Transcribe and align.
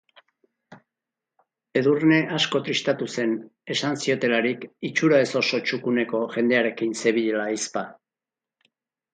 Edurne 1.81 2.17
asko 2.37 2.61
tristatu 2.69 3.09
zen 3.17 3.35
esan 3.75 3.99
ziotelarik 4.05 4.67
itxura 4.91 5.21
ez 5.27 5.31
oso 5.43 5.63
txukuneko 5.69 6.23
jendearekin 6.39 6.99
zebilela 7.05 7.49
ahizpa. 7.53 7.85